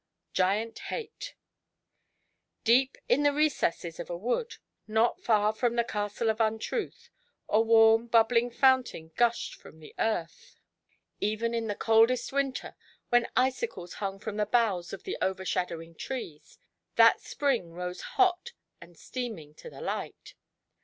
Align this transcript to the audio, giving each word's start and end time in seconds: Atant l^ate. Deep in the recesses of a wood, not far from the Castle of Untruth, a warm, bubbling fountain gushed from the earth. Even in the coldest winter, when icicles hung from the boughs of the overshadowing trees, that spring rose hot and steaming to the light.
Atant 0.35 0.73
l^ate. 0.89 1.33
Deep 2.63 2.97
in 3.07 3.21
the 3.21 3.31
recesses 3.31 3.99
of 3.99 4.09
a 4.09 4.17
wood, 4.17 4.55
not 4.87 5.21
far 5.21 5.53
from 5.53 5.75
the 5.75 5.83
Castle 5.83 6.31
of 6.31 6.41
Untruth, 6.41 7.11
a 7.47 7.61
warm, 7.61 8.07
bubbling 8.07 8.49
fountain 8.49 9.11
gushed 9.15 9.53
from 9.53 9.79
the 9.79 9.93
earth. 9.99 10.55
Even 11.19 11.53
in 11.53 11.67
the 11.67 11.75
coldest 11.75 12.31
winter, 12.33 12.75
when 13.09 13.27
icicles 13.35 13.93
hung 14.01 14.17
from 14.17 14.37
the 14.37 14.47
boughs 14.47 14.91
of 14.91 15.03
the 15.03 15.19
overshadowing 15.21 15.93
trees, 15.93 16.57
that 16.95 17.21
spring 17.21 17.71
rose 17.73 18.01
hot 18.17 18.53
and 18.81 18.97
steaming 18.97 19.53
to 19.53 19.69
the 19.69 19.81
light. 19.81 20.33